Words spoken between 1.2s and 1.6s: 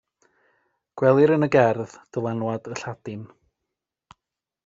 yn y